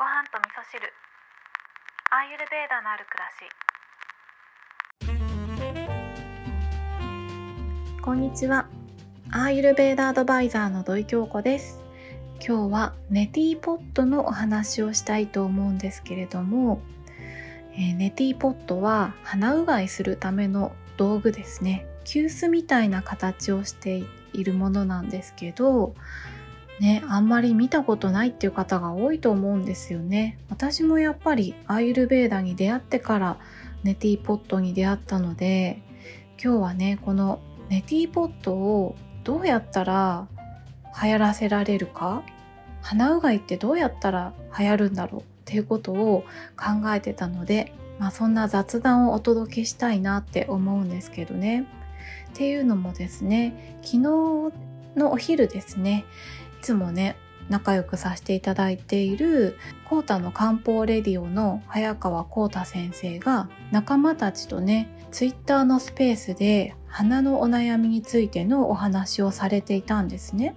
[0.00, 0.80] ご飯と味噌汁。
[2.10, 3.28] アーユルベーダのある暮ら
[7.92, 8.00] し。
[8.00, 8.66] こんにちは。
[9.30, 11.82] アーユルベーダアドバイザーの土井京子です。
[12.42, 16.80] 今日はネティポットのお話をしたいと思うんですけれども、
[17.74, 21.86] えー、ネティポットは鼻うがいするための道具ですね。
[22.04, 25.94] 急須みたいな形をしているものなんですけど
[26.80, 30.38] ね、あんまり見たことないっていう方が多いと思うんですよね。
[30.48, 33.38] 私もやっぱりアーユルベーダに出会ってから
[33.84, 35.82] ネティーポットに出会ったので、
[36.42, 40.26] 今日はね、このネティーポットをどうやったら
[41.02, 42.22] 流行らせられるか、
[42.80, 46.24] 鼻うがいってどうやったら流行るんだろうっていうことを
[46.56, 51.66] 考えてたので、まあそんな雑談をお届けしたいなって思うんですけどね。
[52.30, 53.98] っていうのもですね、昨日
[54.96, 56.04] のお昼ですね、
[56.60, 57.16] つもね
[57.48, 59.56] 仲良くさせていただいている
[59.88, 70.54] コータの漢方レディオの早川コータ先生が仲間たちとねツイッターのスペースで鼻のお悩みについてのお話をされていたんですね。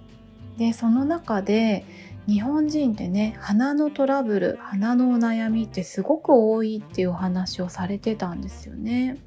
[0.56, 1.84] でその中で
[2.28, 9.18] 日本人ってね鼻のトラブル鼻のお悩みってすごく多いっていうお話をされてたんですよね。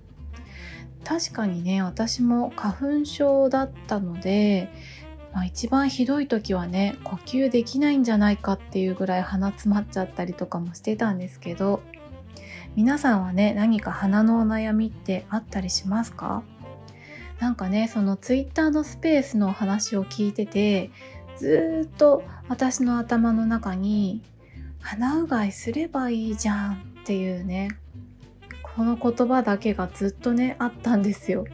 [1.03, 4.69] 確かにね私も花粉症だったので
[5.37, 11.83] まあ、一番ひどい時はね呼吸できないんじゃないかっていうぐらい鼻詰まっちゃったりとかもしてたんですけど
[12.75, 16.41] 皆さんはね何か鼻のお悩みってあったりしますか？
[17.39, 20.89] なんかねそのツイッターのスペースの話を聞いてて
[21.37, 24.23] ずっと私の頭の中に
[24.81, 27.77] 鼻うがいすればいいじゃんっていうね
[28.77, 31.45] この言葉だけがずっとねあったんですよ。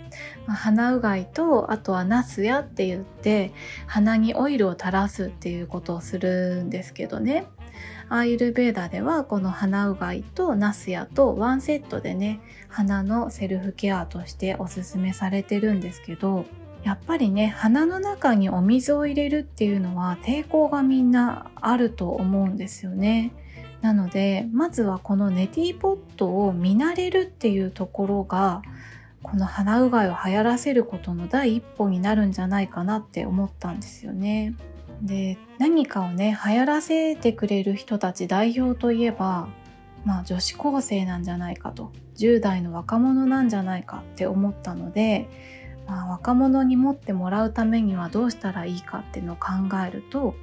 [0.46, 3.54] ま、鼻うがいとあとはナスヤって言って
[3.88, 7.46] 鼻にオイルを垂らすっていうことをするんですけどね。
[8.10, 16.46] アーユルベーダではこの鼻うがいとナスヤとワンセットでね鼻のセルフケアとしておすすめされてるんですけど
[16.84, 23.32] やっぱりね鼻の中にお水を入れるっていうのは抵抗がみんなあると思うんですよね。
[23.84, 28.62] なのでまずはこのネティポットを見慣れるっていうところが
[29.22, 34.56] この鼻うがいを流行らせることの第一歩になるんじゃないかなって思ったんですよね。
[35.02, 39.50] で何かをね流行らせてくれる人たち代表といえば
[40.06, 45.28] まあ女子高生なんじゃないかと10代の若者なんじゃないかって思ったので、
[45.88, 49.52] まあ、若者に持ってもらうためにはどうしたらいいかっていうのを考
[49.86, 50.36] えると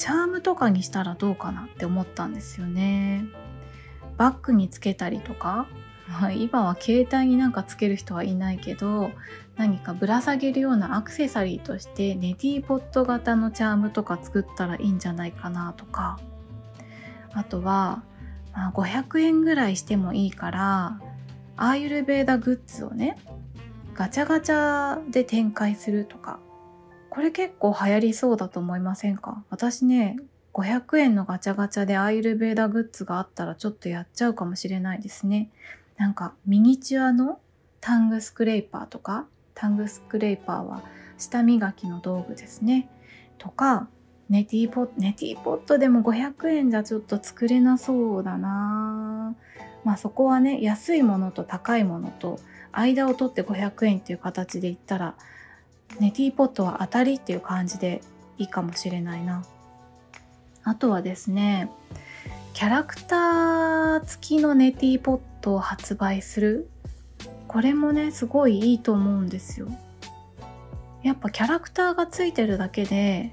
[0.00, 3.26] チャームとかにしたらどうかなって思ったんですよね。
[4.16, 5.66] バッグにつけたりとか、
[6.08, 9.10] まあ、今は携帯になんかつける人はいないけど
[9.56, 16.18] 何かぶら下げるようなアクセサリーとしてネティーポット型のチャームとか作ったらいいんじゃないかなとか。
[17.34, 18.02] あとは、
[18.54, 20.98] あ、500円ぐらいしてもいいから
[21.58, 23.18] アーユルベーダグッズをね
[23.92, 26.40] ガチャガチャで展開するとか。
[27.10, 29.44] これ結構流行りそうだと思いませんか？
[29.50, 30.16] 私ね、
[30.54, 35.50] 500円のガチャガチャでアイルベーダグッズがあったらちょっとやっちゃうかもしれないですね。
[35.96, 37.40] なんかミニチュアの
[37.80, 40.82] タングスクレーパーとか、タングスクレーパーは
[41.18, 42.88] 舌磨きの道具ですね。
[43.38, 43.88] とか、
[44.28, 49.34] ネティポット、ネティポットでも500円じゃちょっと作れなそうだな
[49.82, 52.38] まあそこはね、安いものと高いものと
[52.70, 55.16] 間を取って500円っていう形で言ったら
[55.98, 58.00] ネティーポットは当たりっていう感じで
[58.38, 59.44] いいかもしれないな。
[60.62, 61.70] あとはですね、
[62.52, 66.68] キャラクター付きのネティポットを発売する。
[67.48, 69.68] これもね、すごいいいと思うんですよ。
[71.02, 73.32] やっぱキャラクターがついてるだけで、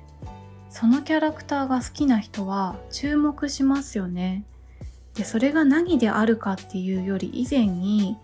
[0.70, 4.44] そのキャラクターが好きな人は注目しますよね。
[5.16, 8.18] で、それが何であるかっていうより以前に、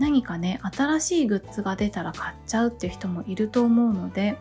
[0.00, 4.38] 何かね新しいグッズが出たら買っちゃうっていう人もいると思うので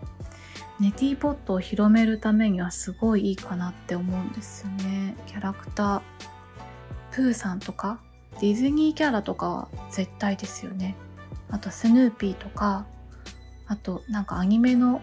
[0.79, 5.13] ネティポットを広めるためにはすごいいいかなって思うんですよね。
[5.27, 6.01] キャラクター
[7.11, 7.99] プーさんとか
[8.39, 10.95] ディズニーキャラとかは絶対ですよね。
[11.51, 12.85] あとスヌーピーとか
[13.67, 15.01] あとなんかアニメの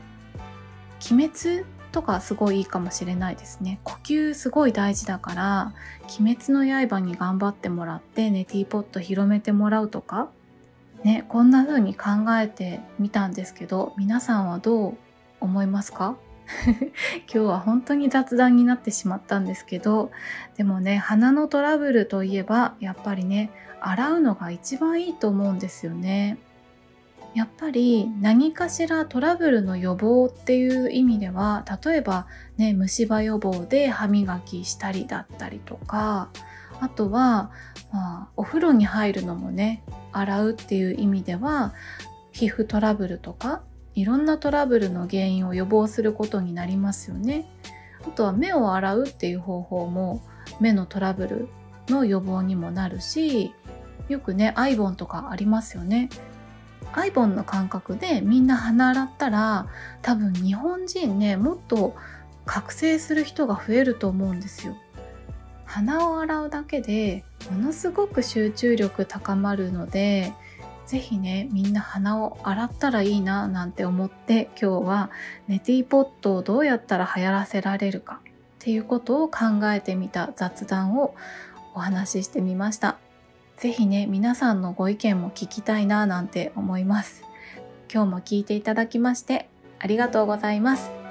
[1.12, 3.78] 「鬼滅」とかすごいいいかもしれないですね。
[3.84, 5.74] 呼吸すごい大事だから
[6.18, 10.30] 「鬼滅の刃」に頑張ってもらってネティポット広めてもらうとか
[11.04, 12.08] ね、こんな風に考
[12.40, 14.96] えてみたんですけど、皆さんはどう
[15.40, 16.16] 思いますか？
[16.66, 16.86] 今
[17.26, 20.10] 日は本当に雑談になってしまったんですけど、
[20.56, 23.50] でもね、鼻のトラブルといえば、やっぱりね、
[23.80, 26.38] 洗うのが一番いいと思うんですよね。
[27.34, 32.26] やっぱり何かしらトラブルの予防っていう意味では例えば
[32.56, 36.30] ね虫歯予防で歯磨きしたりだったりとか
[36.80, 37.50] あとは、
[37.92, 39.82] まあ、お風呂に入るのもね
[40.18, 41.74] 洗うっていう意味では
[42.32, 43.62] 皮膚トラブルとか
[43.94, 47.46] いろんなトラブルの原因を予防することになりますよね。
[48.06, 50.22] あとは目を洗うっていう方法も
[50.60, 51.48] 目のトラブル
[51.88, 53.52] の予防にもなるし
[54.08, 56.10] よくねアイボンとかありますよね。
[56.92, 59.66] アイボンの感覚でみんな鼻洗ったら
[60.02, 61.96] 多分日本人ねもっと
[62.44, 64.76] 覚醒する人が増えると思うんですよ。
[65.64, 70.32] 鼻を洗うだけでものすごく集中力高まるので
[70.86, 75.10] 是非ねみんな鼻を洗ったらいいななんて思って今日は
[75.48, 81.14] ネティポットをどうやったら流行らせられるかっていうことを考えてみた雑談を
[81.74, 82.98] お話ししてみました。
[83.56, 87.24] 是非ね皆さんのご意見も聞きたいななんて思います。
[87.92, 89.48] 今日も聞いていただきまして
[89.78, 91.05] ありがとうございます。